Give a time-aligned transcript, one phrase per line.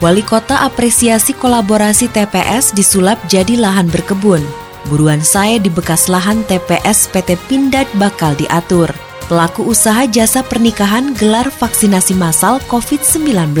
[0.00, 4.40] Wali Kota apresiasi kolaborasi TPS disulap jadi lahan berkebun.
[4.88, 8.88] Buruan saya di bekas lahan TPS PT Pindad bakal diatur.
[9.28, 13.52] Pelaku usaha jasa pernikahan gelar vaksinasi massal COVID-19.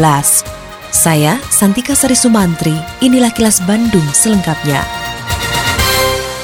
[0.88, 5.09] Saya, Santika Sari Sumantri, inilah kilas Bandung selengkapnya.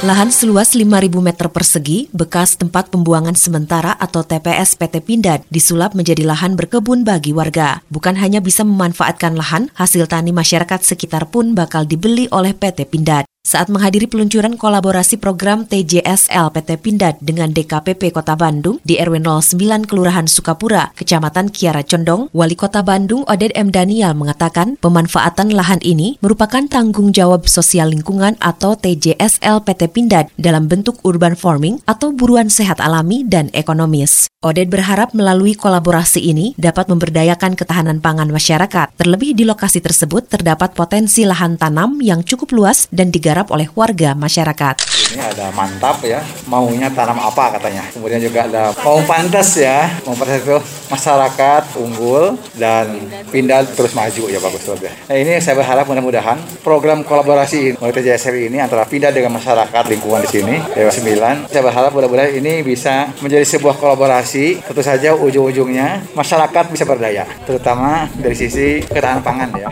[0.07, 6.23] Lahan seluas 5.000 meter persegi, bekas tempat pembuangan sementara atau TPS PT Pindad, disulap menjadi
[6.23, 7.83] lahan berkebun bagi warga.
[7.91, 13.27] Bukan hanya bisa memanfaatkan lahan, hasil tani masyarakat sekitar pun bakal dibeli oleh PT Pindad
[13.47, 19.87] saat menghadiri peluncuran kolaborasi program TJSL PT Pindad dengan DKPP Kota Bandung di RW 09
[19.87, 23.71] Kelurahan Sukapura, Kecamatan Kiara Condong, Wali Kota Bandung Oded M.
[23.71, 30.67] Daniel mengatakan pemanfaatan lahan ini merupakan tanggung jawab sosial lingkungan atau TJSL PT Pindad dalam
[30.67, 34.27] bentuk urban farming atau buruan sehat alami dan ekonomis.
[34.43, 38.95] Oded berharap melalui kolaborasi ini dapat memberdayakan ketahanan pangan masyarakat.
[38.95, 43.69] Terlebih di lokasi tersebut terdapat potensi lahan tanam yang cukup luas dan digarap digarap oleh
[43.77, 44.75] warga masyarakat.
[45.13, 47.85] Ini ada mantap ya, maunya tanam apa katanya.
[47.93, 50.57] Kemudian juga ada mau pantas ya, mau pantas itu
[50.89, 52.97] masyarakat unggul dan
[53.29, 54.89] pindah terus maju ya bagus lebih.
[54.89, 60.25] Nah ini saya berharap mudah-mudahan program kolaborasi ini, TJSR ini antara pindah dengan masyarakat lingkungan
[60.25, 61.53] di sini, Dewa 9.
[61.53, 68.09] Saya berharap mudah-mudahan ini bisa menjadi sebuah kolaborasi, tentu saja ujung-ujungnya masyarakat bisa berdaya, terutama
[68.17, 69.69] dari sisi ketahanan pangan ya.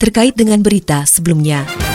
[0.00, 1.85] Terkait dengan berita sebelumnya.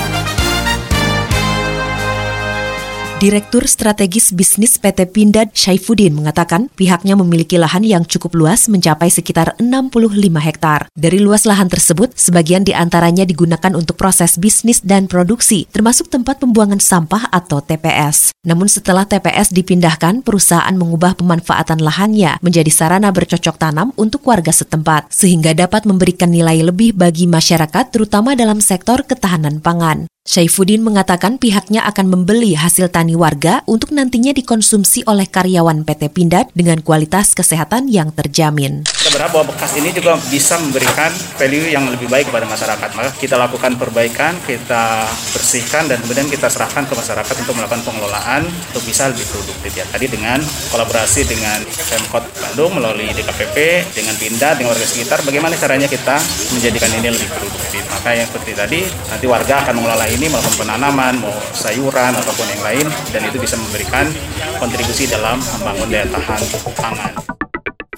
[3.22, 9.54] Direktur Strategis Bisnis PT Pindad Syaifuddin mengatakan pihaknya memiliki lahan yang cukup luas mencapai sekitar
[9.62, 10.10] 65
[10.42, 10.90] hektar.
[10.98, 16.42] Dari luas lahan tersebut, sebagian di antaranya digunakan untuk proses bisnis dan produksi, termasuk tempat
[16.42, 18.34] pembuangan sampah atau TPS.
[18.42, 25.14] Namun setelah TPS dipindahkan, perusahaan mengubah pemanfaatan lahannya menjadi sarana bercocok tanam untuk warga setempat,
[25.14, 30.10] sehingga dapat memberikan nilai lebih bagi masyarakat terutama dalam sektor ketahanan pangan.
[30.22, 36.46] Syaifuddin mengatakan pihaknya akan membeli hasil tani warga untuk nantinya dikonsumsi oleh karyawan PT Pindad
[36.54, 38.86] dengan kualitas kesehatan yang terjamin.
[39.12, 42.90] Berharap bahwa bekas ini juga bisa memberikan value yang lebih baik kepada masyarakat.
[42.96, 45.04] Maka kita lakukan perbaikan, kita
[45.36, 49.84] bersihkan dan kemudian kita serahkan ke masyarakat untuk melakukan pengelolaan untuk bisa lebih produktif ya.
[49.92, 50.40] Tadi dengan
[50.72, 53.58] kolaborasi dengan Pemkot Bandung melalui DKPP,
[53.92, 56.16] dengan Pindad, dengan warga sekitar, bagaimana caranya kita
[56.56, 57.84] menjadikan ini lebih produktif.
[57.92, 58.80] Maka yang seperti tadi,
[59.12, 63.60] nanti warga akan mengelola ini melakukan penanaman, mau sayuran ataupun yang lain, dan itu bisa
[63.60, 64.08] memberikan
[64.56, 66.42] kontribusi dalam membangun daya tahan
[66.80, 67.31] pangan.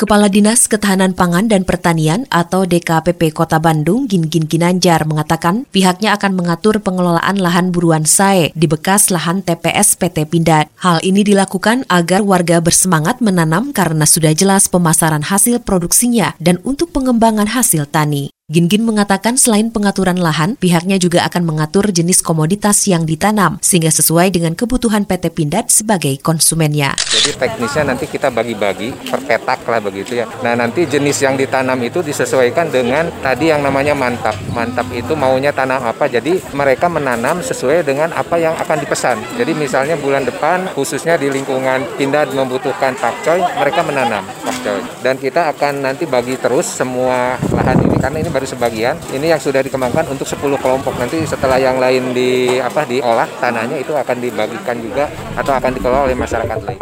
[0.03, 6.11] Kepala Dinas Ketahanan Pangan dan Pertanian atau DKPP Kota Bandung Gin Gin Ginanjar mengatakan pihaknya
[6.19, 10.67] akan mengatur pengelolaan lahan buruan sae di bekas lahan TPS PT Pindad.
[10.75, 16.91] Hal ini dilakukan agar warga bersemangat menanam karena sudah jelas pemasaran hasil produksinya dan untuk
[16.91, 18.32] pengembangan hasil tani.
[18.51, 24.35] Gin-Gin mengatakan selain pengaturan lahan, pihaknya juga akan mengatur jenis komoditas yang ditanam sehingga sesuai
[24.35, 26.91] dengan kebutuhan PT Pindad sebagai konsumennya.
[27.07, 30.27] Jadi teknisnya nanti kita bagi-bagi per petak lah begitu ya.
[30.43, 34.35] Nah nanti jenis yang ditanam itu disesuaikan dengan tadi yang namanya mantap.
[34.51, 39.23] Mantap itu maunya tanam apa, jadi mereka menanam sesuai dengan apa yang akan dipesan.
[39.39, 44.83] Jadi misalnya bulan depan khususnya di lingkungan Pindad membutuhkan pakcoy, mereka menanam pakcoy.
[44.99, 48.97] Dan kita akan nanti bagi terus semua lahan ini karena ini baru sebagian.
[49.13, 50.97] Ini yang sudah dikembangkan untuk 10 kelompok.
[50.97, 55.05] Nanti setelah yang lain di apa diolah tanahnya itu akan dibagikan juga
[55.37, 56.81] atau akan dikelola oleh masyarakat lain.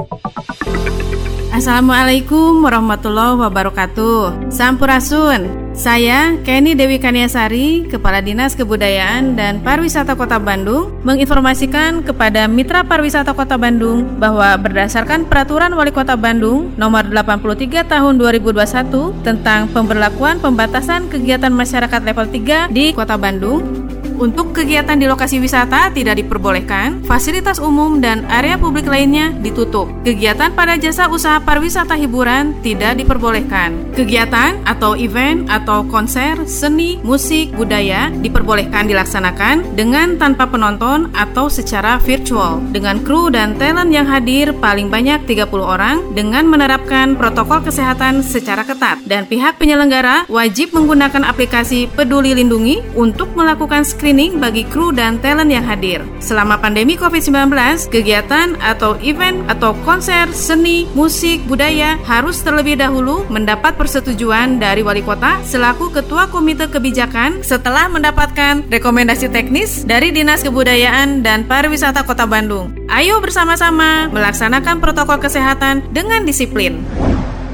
[1.52, 4.50] Assalamualaikum warahmatullahi wabarakatuh.
[4.50, 5.61] Sampurasun.
[5.72, 13.32] Saya Kenny Dewi Kaniasari, Kepala Dinas Kebudayaan dan Pariwisata Kota Bandung, menginformasikan kepada Mitra Pariwisata
[13.32, 21.08] Kota Bandung bahwa berdasarkan Peraturan Wali Kota Bandung Nomor 83 Tahun 2021 tentang pemberlakuan pembatasan
[21.08, 23.81] kegiatan masyarakat level 3 di Kota Bandung,
[24.22, 29.90] untuk kegiatan di lokasi wisata tidak diperbolehkan, fasilitas umum dan area publik lainnya ditutup.
[30.06, 33.98] Kegiatan pada jasa usaha pariwisata hiburan tidak diperbolehkan.
[33.98, 41.98] Kegiatan atau event atau konser, seni, musik, budaya diperbolehkan dilaksanakan dengan tanpa penonton atau secara
[41.98, 48.22] virtual dengan kru dan talent yang hadir paling banyak 30 orang dengan menerapkan protokol kesehatan
[48.22, 54.68] secara ketat dan pihak penyelenggara wajib menggunakan aplikasi Peduli Lindungi untuk melakukan screening screening bagi
[54.68, 56.04] kru dan talent yang hadir.
[56.20, 57.48] Selama pandemi COVID-19,
[57.88, 65.00] kegiatan atau event atau konser, seni, musik, budaya harus terlebih dahulu mendapat persetujuan dari wali
[65.00, 72.28] kota selaku ketua komite kebijakan setelah mendapatkan rekomendasi teknis dari Dinas Kebudayaan dan Pariwisata Kota
[72.28, 72.76] Bandung.
[72.92, 76.84] Ayo bersama-sama melaksanakan protokol kesehatan dengan disiplin.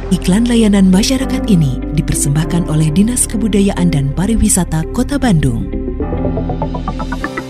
[0.09, 5.87] Iklan layanan masyarakat ini dipersembahkan oleh Dinas Kebudayaan dan Pariwisata Kota Bandung.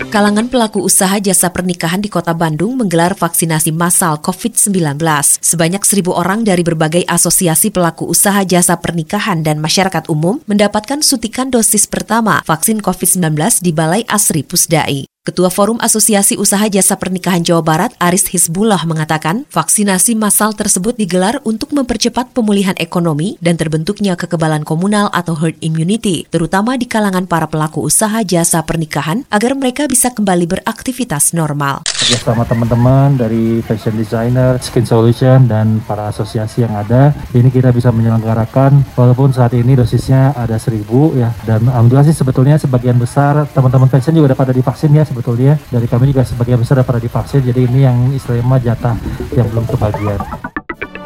[0.08, 4.96] Kalangan pelaku usaha jasa pernikahan di Kota Bandung menggelar vaksinasi massal COVID-19.
[5.38, 11.52] Sebanyak seribu orang dari berbagai asosiasi pelaku usaha jasa pernikahan dan masyarakat umum mendapatkan suntikan
[11.52, 15.17] dosis pertama vaksin COVID-19 di Balai Asri Pusdai.
[15.28, 21.44] Ketua Forum Asosiasi Usaha Jasa Pernikahan Jawa Barat, Aris Hizbullah mengatakan, vaksinasi massal tersebut digelar
[21.44, 27.44] untuk mempercepat pemulihan ekonomi dan terbentuknya kekebalan komunal atau herd immunity, terutama di kalangan para
[27.44, 31.84] pelaku usaha jasa pernikahan agar mereka bisa kembali beraktivitas normal.
[32.08, 37.92] Bersama teman-teman dari fashion designer, skin solution, dan para asosiasi yang ada, ini kita bisa
[37.92, 43.92] menyelenggarakan walaupun saat ini dosisnya ada seribu ya, dan alhamdulillah sih sebetulnya sebagian besar teman-teman
[43.92, 47.82] fashion juga dapat divaksin ya sebetulnya dari kami juga sebagian besar pada divaksin jadi ini
[47.82, 48.94] yang istilahnya jatah
[49.34, 50.18] yang belum kebagian.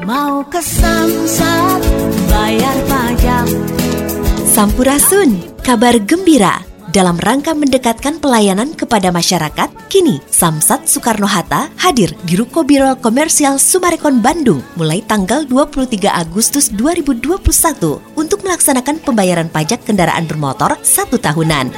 [0.05, 1.81] Mau ke Samsat
[2.29, 3.49] bayar pajak.
[4.53, 12.69] Sampurasun kabar gembira dalam rangka mendekatkan pelayanan kepada masyarakat, kini Samsat Soekarno-Hatta hadir di Ruko
[12.69, 17.41] Biro Komersial Sumarekon Bandung mulai tanggal 23 Agustus 2021
[18.13, 21.73] untuk melaksanakan pembayaran pajak kendaraan bermotor satu tahunan.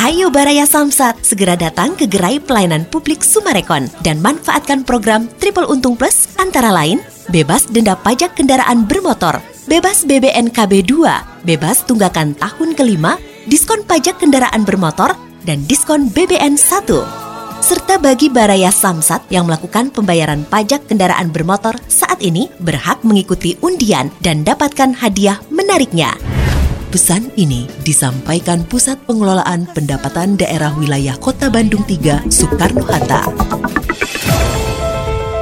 [0.00, 5.94] Ayo Baraya Samsat, segera datang ke gerai pelayanan publik Sumarekon dan manfaatkan program Triple Untung
[5.94, 13.16] Plus antara lain bebas denda pajak kendaraan bermotor, bebas BBNKB 2, bebas tunggakan tahun kelima,
[13.44, 15.12] diskon pajak kendaraan bermotor,
[15.44, 16.88] dan diskon BBN 1.
[17.64, 24.12] Serta bagi Baraya Samsat yang melakukan pembayaran pajak kendaraan bermotor saat ini berhak mengikuti undian
[24.20, 26.12] dan dapatkan hadiah menariknya.
[26.92, 33.32] Pesan ini disampaikan Pusat Pengelolaan Pendapatan Daerah Wilayah Kota Bandung 3 Soekarno-Hatta.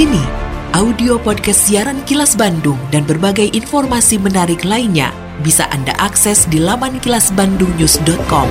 [0.00, 0.24] Kini,
[0.80, 5.12] audio podcast siaran Kilas Bandung dan berbagai informasi menarik lainnya
[5.44, 8.48] bisa Anda akses di laman kilasbandungnews.com.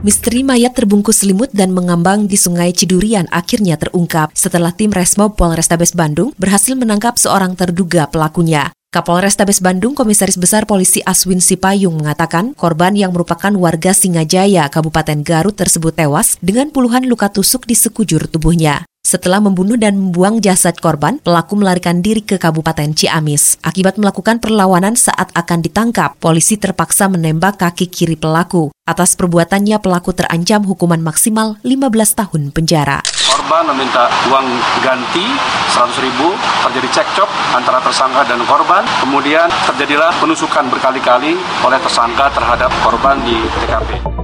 [0.00, 5.92] Misteri mayat terbungkus selimut dan mengambang di Sungai Cidurian akhirnya terungkap setelah tim Resmo Polrestabes
[5.92, 8.72] Bandung berhasil menangkap seorang terduga pelakunya.
[8.90, 15.54] Kapolrestabes Bandung Komisaris Besar Polisi Aswin Sipayung mengatakan korban yang merupakan warga Singajaya, Kabupaten Garut
[15.54, 18.82] tersebut tewas dengan puluhan luka tusuk di sekujur tubuhnya.
[19.06, 23.62] Setelah membunuh dan membuang jasad korban, pelaku melarikan diri ke Kabupaten Ciamis.
[23.62, 28.74] Akibat melakukan perlawanan saat akan ditangkap, polisi terpaksa menembak kaki kiri pelaku.
[28.90, 33.06] Atas perbuatannya, pelaku terancam hukuman maksimal 15 tahun penjara.
[33.30, 34.46] Korban meminta uang
[34.82, 35.26] ganti
[35.70, 36.34] 100 ribu,
[36.66, 38.82] terjadi cekcok antara tersangka dan korban.
[38.98, 44.20] Kemudian terjadilah penusukan berkali-kali oleh tersangka terhadap korban di TKP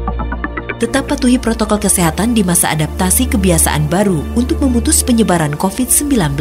[0.76, 6.37] tetap patuhi protokol kesehatan di masa adaptasi kebiasaan baru untuk memutus penyebaran COVID-19.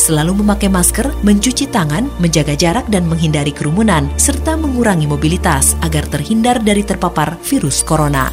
[0.00, 6.56] Selalu memakai masker, mencuci tangan, menjaga jarak dan menghindari kerumunan, serta mengurangi mobilitas agar terhindar
[6.64, 8.32] dari terpapar virus corona.